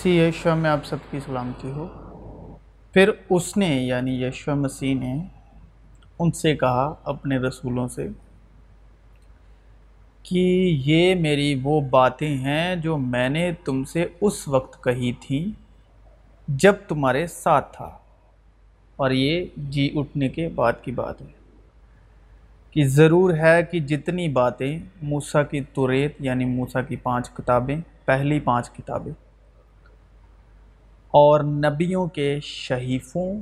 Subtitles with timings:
[0.00, 1.88] مسیح یشوع میں آپ سب کی سلامتی ہو۔
[2.92, 5.22] پھر اس نے یعنی یشوع مسیح نے
[6.18, 8.08] ان سے کہا اپنے رسولوں سے
[10.22, 10.38] کہ
[10.84, 15.50] یہ میری وہ باتیں ہیں جو میں نے تم سے اس وقت کہی تھیں
[16.48, 17.98] جب تمہارے ساتھ تھا۔
[18.96, 21.26] اور یہ جی اٹھنے کے بعد کی بات ہے
[22.70, 28.40] کہ ضرور ہے کہ جتنی باتیں موسیٰ کی توریت یعنی موسیٰ کی پانچ کتابیں، پہلی
[28.40, 29.29] پانچ کتابیں
[31.10, 33.40] اور نبیوں کے شہیفوں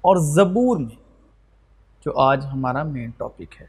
[0.00, 1.02] اور زبور میں،
[2.04, 3.66] جو آج ہمارا مین ٹاپک ہے۔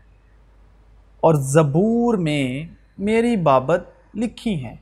[1.21, 3.83] اور زبور میں میری بابت
[4.13, 4.75] لکھی ہیں،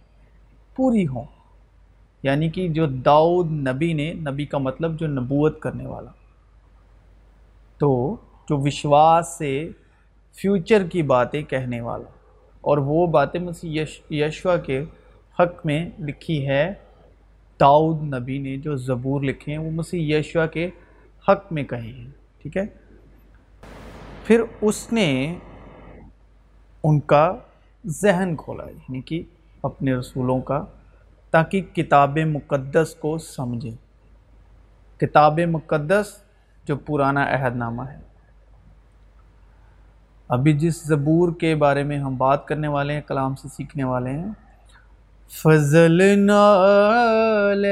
[0.76, 1.24] پوری ہوں۔
[2.24, 6.12] یعنی کہ جو داؤد نبی نے، نبی کا مطلب جو نبوت کرنے والا۔
[7.78, 8.16] تو
[8.50, 9.70] جو وشواس سے
[10.34, 12.10] فیوچر کی باتیں کہنے والا۔
[12.62, 14.84] اور وہ باتیں مسیح یش یشوا کے
[15.40, 16.74] حق میں لکھی ہے۔
[17.60, 20.70] داؤد نبی نے جو زبور لکھے ہیں، وہ مسیح یشوا کے
[21.28, 22.10] حق میں کہے ہیں،
[22.42, 22.64] ٹھیک ہے؟
[24.24, 25.36] پھر اس نے
[26.84, 27.36] ان کا
[27.86, 29.24] ذہن کھولا یعنی کہ
[29.64, 30.66] اپنے رسولوں کا،
[31.32, 33.76] تاکہ کتاب مقدس کو سمجھیں
[35.00, 36.18] کتاب مقدس
[36.66, 38.00] جو پرانا عہد نامہ ہے۔
[40.28, 44.10] ابھی جس زبور کے بارے میں ہم بات کرنے والے ہیں، کلام سے سیکھنے والے
[44.10, 44.47] ہیں
[45.32, 47.66] فضل نال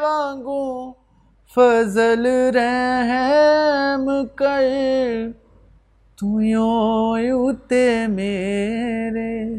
[0.00, 0.92] وانگو،
[1.54, 4.62] فضل رحم کر،
[6.20, 7.52] تو یوں
[8.08, 9.54] میرے،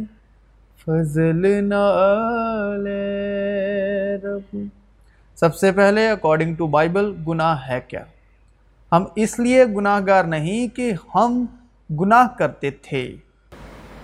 [0.86, 2.88] فضل نال
[4.24, 4.58] رب۔
[5.36, 8.04] سب سے پہلے اکارڈنگ ٹو بائبل گناہ ہے کیا؟
[8.92, 11.46] ہم اس لیے گناہ گار نہیں کہ ہم
[11.90, 13.16] گناہ کرتے تھے،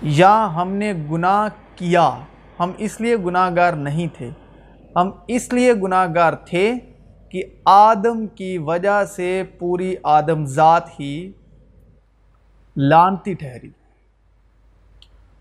[0.02, 2.10] یا ہم نے گناہ کیا،
[2.60, 4.30] ہم اس لیے گناہ گار نہیں تھے۔
[4.96, 6.74] ہم اس لیے گناہ گار تھے
[7.28, 11.32] کہ آدم کی وجہ سے پوری آدم ذات ہی
[12.76, 13.70] لانتی ٹھہری۔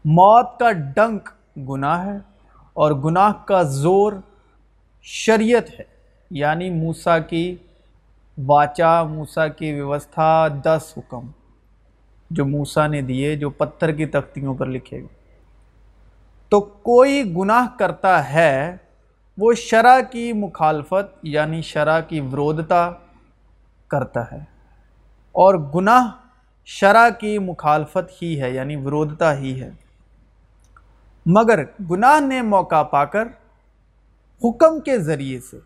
[0.05, 1.29] موت کا ڈنک
[1.69, 2.17] گناہ ہے
[2.73, 4.13] اور گناہ کا زور
[5.01, 5.83] شریعت ہے
[6.31, 7.55] یعنی موسیٰ کی
[8.37, 11.31] واچا موسیٰ کی ویوستھا دس حکم،
[12.29, 15.39] جو موسیٰ نے دیے، جو پتھر کی تختیوں پر لکھے گئے۔
[16.49, 18.77] تو کوئی گناہ کرتا ہے،
[19.37, 22.91] وہ شرع کی مخالفت یعنی شرع کی ورودتا
[23.87, 24.37] کرتا ہے۔
[25.31, 26.11] اور گناہ
[26.65, 29.69] شرع کی مخالفت ہی ہے یعنی ورودتا ہی ہے۔
[31.25, 33.27] مگر گناہ نے موقع پا کر
[34.43, 35.59] حکم کے ذریعے سے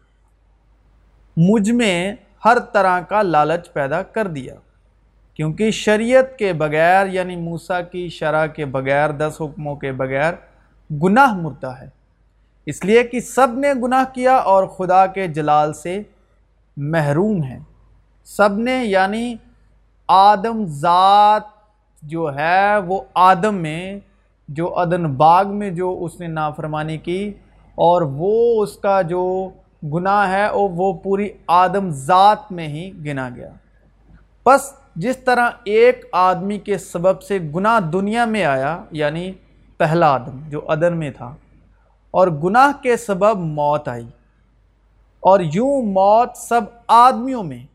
[1.38, 2.16] مجھ میں
[2.46, 4.56] ہر طرح کا لالچ پیدا کر دیا۔
[5.34, 10.34] کیونکہ شریعت کے بغیر یعنی موسیٰ کی شرح کے بغیر، دس حکموں کے بغیر
[11.04, 11.90] گناہ مردہ ہے۔
[12.66, 16.02] اس لیے کہ سب نے گناہ کیا اور خدا کے جلال سے
[16.78, 17.60] محروم ہیں۔
[18.24, 19.36] سب نے یعنی
[20.08, 21.44] آدم ذات
[22.02, 24.00] جو ہے، وہ آدم میں،
[24.48, 27.34] جو ادن باغ میں جو اس نے نافرمانی کی
[27.76, 29.50] اور وہ اس کا جو
[29.84, 33.50] گناہ ہے اور وہ پوری آدم ذات میں ہی گنا گیا۔
[34.46, 39.32] بس جس طرح ایک آدمی کے سبب سے گناہ دنیا میں آیا یعنی
[39.78, 41.36] پہلا آدم جو ادن میں تھا،
[42.12, 44.08] اور گناہ کے سبب موت آئی۔
[45.20, 47.66] اور یوں موت سب آدمیوں میں،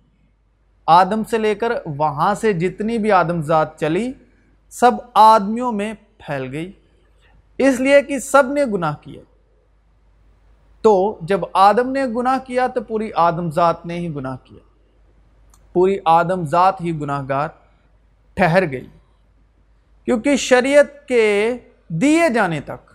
[0.86, 4.12] آدم سے لے کر وہاں سے جتنی بھی آدم ذات چلی،
[4.72, 6.72] سب آدمیوں میں پھیل گئی۔
[7.58, 9.22] اس لیے کہ سب نے گناہ کیا۔
[10.82, 14.58] تو جب آدم نے گناہ کیا تو پوری آدم ذات نے ہی گناہ کیا۔
[15.72, 17.48] پوری آدم ذات ہی گناہ گار
[18.34, 18.88] ٹھہر گئی۔
[20.04, 21.56] کیونکہ شریعت کے
[21.88, 22.90] دیے جانے تک،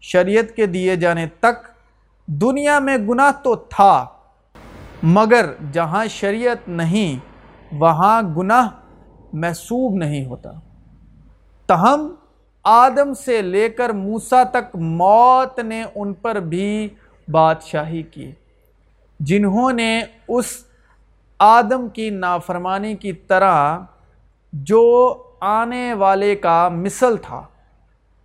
[0.00, 1.66] شریعت کے دیے جانے تک
[2.26, 4.06] دنیا میں گناہ تو تھا،
[5.02, 7.18] مگر جہاں شریعت نہیں،
[7.74, 8.68] وہاں گناہ
[9.32, 10.50] محسوب نہیں ہوتا۔
[11.66, 12.14] تاہم،
[12.62, 16.88] آدم سے لے کر موسیٰ تک موت نے ان پر بھی
[17.28, 18.30] بادشاہی کی،
[19.20, 20.46] جنہوں نے اس
[21.38, 23.78] آدم کی نافرمانی کی طرح
[24.52, 24.82] جو
[25.40, 27.42] آنے والے کا مثل تھا،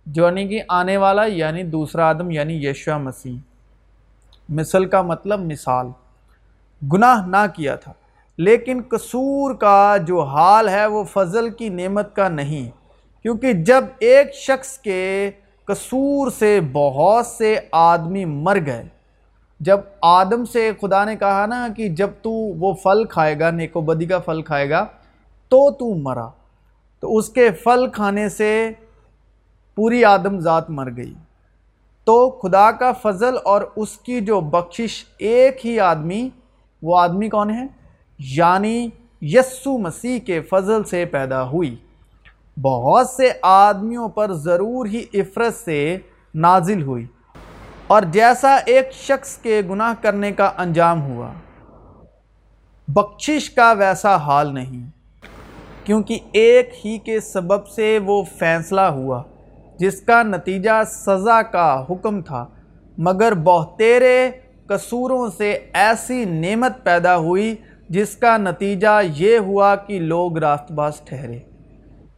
[0.06, 3.36] جو یعنی کہ آنے والا یعنی دوسرا آدم یعنی یشوع مسیح۔
[4.48, 5.86] مثل کا مطلب مثال،
[6.82, 7.92] گناہ نہ کیا تھا،
[8.38, 12.70] لیکن قصور کا جو حال ہے وہ فضل کی نعمت کا نہیں،
[13.24, 15.30] کیونکہ جب ایک شخص کے
[15.70, 18.84] قصور سے بہت سے آدمی مر گئے۔
[19.60, 23.76] جب آدم سے خدا نے کہا نا کہ جب تو وہ پھل کھائے گا نیک
[23.76, 24.84] و بدی کا پھل کھائے گا،
[25.48, 26.26] تو تو مرا۔
[27.00, 28.70] تو اس کے پھل کھانے سے
[29.74, 31.14] پوری آدم ذات مر گئی۔
[32.04, 36.28] تو خدا کا فضل اور اس کی جو بخشش ایک ہی آدمی،
[36.82, 37.66] وہ آدمی کون ہے؟
[38.18, 38.88] یعنی
[39.22, 41.76] یسو مسیح کے فضل سے پیدا ہوئی۔
[42.62, 45.98] بہت سے آدمیوں پر ضرور ہی عفرت سے
[46.34, 47.06] نازل ہوئی
[47.86, 51.32] اور جیسا ایک شخص کے گناہ کرنے کا انجام ہوا،
[52.88, 54.90] بخشش کا ویسا حال نہیں،
[55.84, 59.22] کیونکہ ایک ہی کے سبب سے وہ فیصلہ ہوا،
[59.78, 62.46] جس کا نتیجہ سزا کا حکم تھا۔
[62.98, 64.30] مگر بہتیرے
[64.66, 67.54] قصوروں سے ایسی نعمت پیدا ہوئی،
[67.88, 71.38] جس کا نتیجہ یہ ہوا کہ لوگ راست باز ٹھہرے۔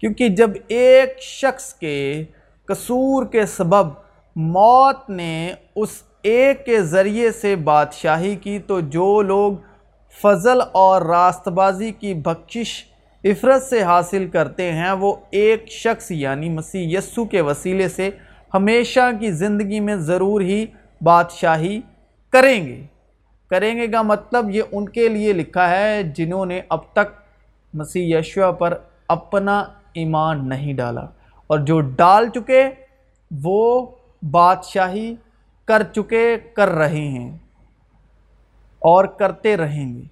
[0.03, 2.25] کیونکہ جب ایک شخص کے
[2.65, 3.89] قصور کے سبب
[4.37, 9.53] موت نے اس ایک کے ذریعے سے بادشاہی کی، تو جو لوگ
[10.23, 12.85] فضل اور راست بازی کی بخشش،
[13.25, 18.11] عفرت سے حاصل کرتے ہیں، وہ ایک شخص یعنی مسیح یسو کے وسیلے سے
[18.55, 20.67] ہمیشہ کی زندگی میں ضرور ہی
[21.01, 21.81] بادشاہی
[22.33, 22.83] کریں گے۔
[23.51, 27.15] کریں گے کا مطلب یہ ان کے لیے لکھا ہے جنہوں نے اب تک
[27.75, 28.79] مسیح یشوا پر
[29.09, 31.07] اپنا ایمان نہیں ڈالا۔
[31.47, 32.69] اور جو ڈال چکے،
[33.43, 33.87] وہ
[34.31, 35.15] بادشاہی
[35.65, 37.39] کر چکے، کر رہے ہیں
[38.79, 40.03] اور کرتے رہیں گے۔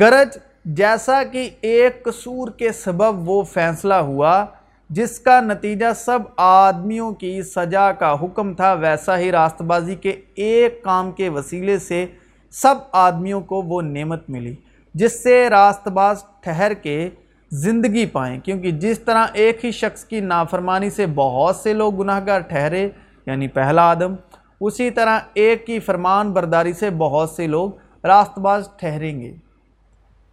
[0.00, 4.46] گرج جیسا کہ ایک قصور کے سبب وہ فیصلہ ہوا،
[4.90, 10.20] جس کا نتیجہ سب آدمیوں کی سجا کا حکم تھا، ویسا ہی راست بازی کے
[10.34, 12.06] ایک کام کے وسیلے سے
[12.50, 14.54] سب آدمیوں کو وہ نعمت ملی،
[14.94, 17.10] جس سے راست باز ٹھہر کے
[17.50, 22.20] زندگی پائیں۔ کیونکہ جس طرح ایک ہی شخص کی نافرمانی سے بہت سے لوگ گناہ
[22.26, 22.88] گار ٹھہرے
[23.26, 24.14] یعنی پہلا آدم،
[24.60, 27.70] اسی طرح ایک کی فرمان برداری سے بہت سے لوگ
[28.04, 29.34] راست باز ٹھہریں گے۔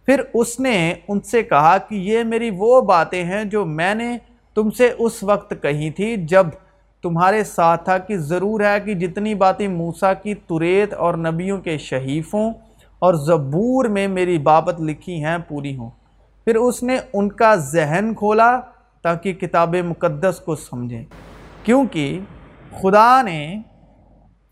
[0.06, 4.18] پھر اس نے ان سے کہا کہ یہ میری وہ باتیں ہیں جو میں نے
[4.54, 6.46] تم سے اس وقت کہی تھی جب
[7.02, 11.78] تمہارے ساتھ تھا کہ ضرور ہے کہ جتنی باتیں موسیٰ کی توریت اور نبیوں کے
[11.78, 12.50] شہیفوں
[12.98, 15.90] اور زبور میں میری بابت لکھی ہیں پوری ہوں۔
[16.48, 18.60] پھر اس نے ان کا ذہن کھولا
[19.02, 21.04] تاکہ کتاب مقدس کو سمجھیں۔
[21.62, 22.20] کیونکہ
[22.82, 23.62] خدا نے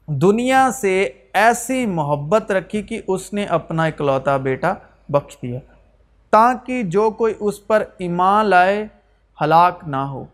[0.06, 4.74] دنیا سے ایسی محبت رکھی کہ اس نے اپنا اکلوتا بیٹا
[5.08, 5.58] بخش دیا،
[6.30, 8.86] تاکہ جو کوئی اس پر ایمان لائے
[9.40, 10.24] ہلاک نہ ہو،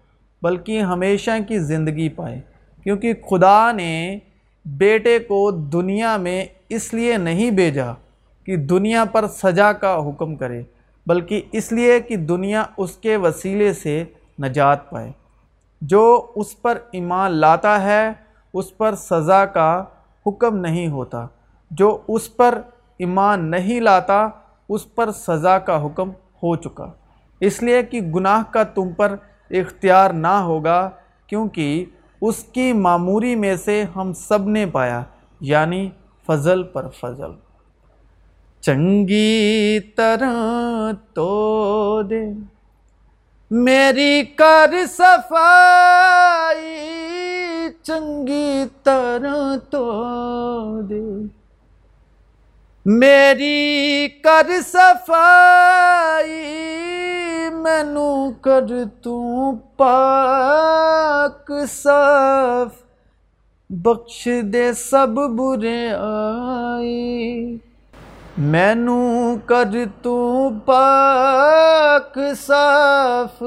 [0.42, 2.40] بلکہ ہمیشہ کی زندگی پائے۔
[2.82, 4.18] کیونکہ خدا نے
[4.64, 7.92] بیٹے کو دنیا میں اس لیے نہیں بھیجا
[8.44, 10.62] کہ دنیا پر سجا کا حکم کرے۔
[11.06, 14.04] بلکہ اس لیے کہ دنیا اس کے وسیلے سے
[14.42, 15.12] نجات پائے۔
[15.80, 18.10] جو اس پر ایمان لاتا ہے،
[18.54, 19.84] اس پر سزا کا
[20.26, 21.26] حکم نہیں ہوتا۔
[21.70, 22.60] جو اس پر
[22.98, 24.28] ایمان نہیں لاتا،
[24.68, 26.90] اس پر سزا کا حکم ہو چکا۔
[27.40, 29.14] اس لیے کہ گناہ کا تم پر
[29.50, 30.90] اختیار نہ ہوگا،
[31.26, 31.84] کیونکہ
[32.20, 35.02] اس کی معموری میں سے ہم سب نے پایا
[35.40, 35.90] یعنی
[36.26, 37.51] فضل پر فضل۔
[38.62, 42.24] چنگی طرح تو دے۔
[43.50, 46.70] میری کر صفائی
[47.82, 49.84] چنگی طرح تو
[50.82, 51.02] دے۔
[52.86, 56.42] میری کر صفائی
[57.52, 58.72] مینو کر
[59.76, 62.82] پاک صاف۔
[63.70, 67.56] بخش دے سب برے آئی۔
[68.38, 69.68] مینو کر
[70.02, 73.42] تو پاک صاف،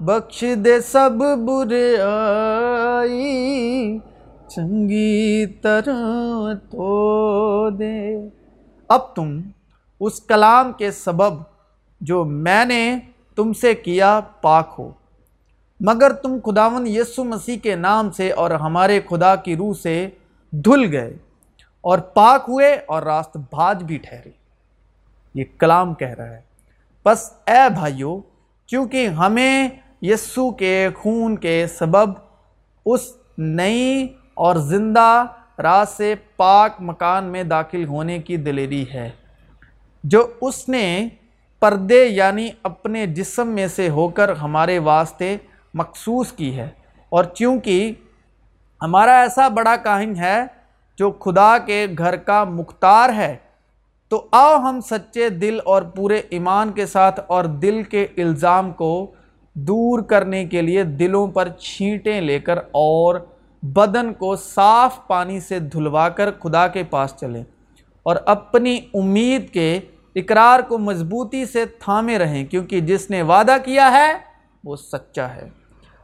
[0.00, 3.98] بخش دے سب برے آئی،
[4.48, 8.28] چنگی طرح تو دے۔
[8.88, 9.40] اب تم
[10.00, 11.34] اس کلام کے سبب
[12.00, 12.98] جو میں نے
[13.36, 14.90] تم سے کیا پاک ہو۔
[15.80, 20.08] مگر تم خداون یسو مسیح کے نام سے اور ہمارے خدا کی روح سے
[20.52, 21.16] دھل گئے۔
[21.80, 24.30] اور پاک ہوئے اور راست بھاج بھی ٹھہرے
[25.34, 26.40] یہ کلام کہہ رہا ہے۔
[27.04, 28.20] بس اے بھائیو
[28.68, 29.68] کیونکہ ہمیں
[30.02, 32.10] یسو کے خون کے سبب
[32.86, 33.00] اس
[33.38, 35.24] نئی اور زندہ
[35.58, 39.10] راز سے پاک مکان میں داخل ہونے کی دلیری ہے،
[40.04, 41.08] جو اس نے
[41.60, 45.36] پردے یعنی اپنے جسم میں سے ہو کر ہمارے واسطے
[45.74, 46.68] مخصوص کی ہے۔
[47.08, 47.92] اور چونکہ
[48.82, 50.44] ہمارا ایسا بڑا کاہن ہے
[51.00, 53.36] جو خدا کے گھر کا مختار ہے،
[54.08, 59.10] تو آؤ ہم سچے دل اور پورے ایمان کے ساتھ اور دل کے الزام کو
[59.54, 63.26] دور کرنے کے لیے دلوں پر چھینٹیں لے کر اور
[63.62, 67.44] بدن کو صاف پانی سے دھلوا کر خدا کے پاس چلیں۔
[68.02, 69.80] اور اپنی امید کے
[70.16, 74.12] اقرار کو مضبوطی سے تھامے رہیں، کیونکہ جس نے وعدہ کیا ہے،
[74.64, 75.59] وہ سچا ہے۔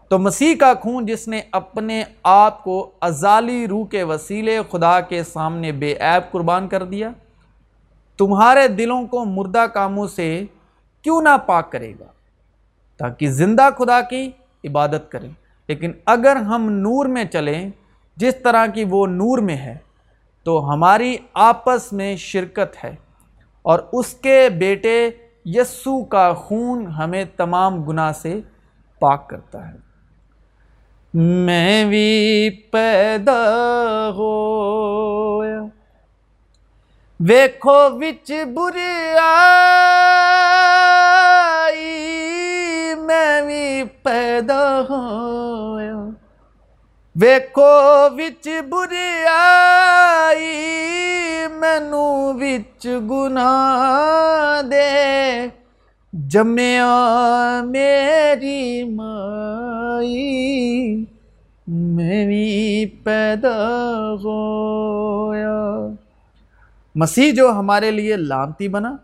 [0.09, 5.25] تو مسیح کا خون جس نے اپنے آپ کو ازالی روح کے وسیلے خدا کے
[5.25, 7.11] سامنے بے عیب قربان کر دیا،
[8.19, 10.45] تمہارے دلوں کو مردہ کاموں سے
[11.03, 12.05] کیوں نہ پاک کرے گا؟
[12.97, 14.31] تاکہ زندہ خدا کی
[14.65, 15.31] عبادت کریں۔
[15.69, 17.71] لیکن اگر ہم نور میں چلیں،
[18.17, 19.77] جس طرح کی وہ نور میں ہے،
[20.45, 22.95] تو ہماری آپس میں شرکت ہے۔
[23.63, 25.11] اور اس کے بیٹے
[25.45, 28.41] یسو کا خون ہمیں تمام گناہ سے
[29.01, 29.86] پاک کرتا ہے۔
[31.19, 33.43] میں بھی پیدا
[34.17, 34.47] ہو
[37.21, 39.33] ویکھو وچ بریا
[42.99, 45.95] میں بھی پیدا ہویا۔
[47.21, 50.55] ویکھو وچ بریائی
[51.53, 55.47] مینو وچ گناہ دے۔
[56.13, 59.66] جمیا میری مائی
[61.67, 65.87] میں بھی پیدا ہویا
[66.95, 68.97] مسیح جو ہمارے لیے لانتی بنا،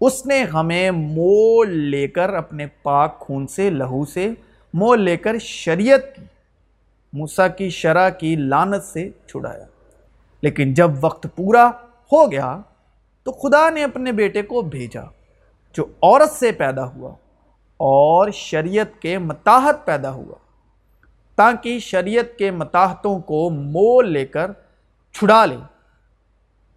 [0.00, 4.28] اس نے ہمیں مول لے کر اپنے پاک خون سے، لہو سے
[4.74, 6.22] مول لے کر شریعت کی
[7.12, 9.64] موسیٰ کی شرح کی لانت سے چھڑایا۔
[10.42, 11.70] لیکن جب وقت پورا
[12.12, 12.60] ہو گیا
[13.22, 15.02] تو خدا نے اپنے بیٹے کو بھیجا،
[15.72, 17.14] جو عورت سے پیدا ہوا۔
[17.84, 20.34] اور شریعت کے متاحت پیدا ہوا
[21.36, 24.50] تاکہ شریعت کے متاحتوں کو مول لے کر
[25.12, 25.56] چھڑا لے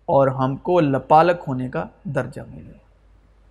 [0.05, 2.73] اور ہم کو لپالک ہونے کا درجہ ملے۔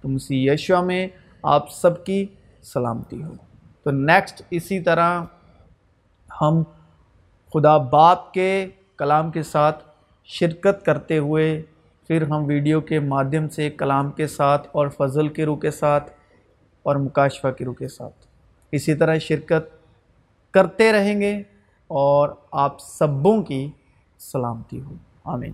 [0.03, 1.09] تو مسیح یشوا میں
[1.43, 2.27] آپ سب کی
[2.63, 3.33] سلامتی ہو۔
[3.83, 5.21] تو نیکسٹ اسی طرح
[6.41, 6.63] ہم
[7.55, 8.67] خدا باپ کے
[8.99, 9.85] کلام کے ساتھ
[10.25, 11.63] شرکت کرتے ہوئے
[12.09, 16.11] پھر ہم ویڈیو کے مادھیم سے کلام کے ساتھ اور فضل کے روح کے ساتھ
[16.85, 18.27] اور مکاشفہ کی روح کے ساتھ۔
[18.73, 19.77] اسی طرح شرکت
[20.51, 21.43] کرتے رہیں گے
[21.87, 23.71] اور آپ سبوں کی
[24.19, 25.53] سلامتی ہو۔ آمین۔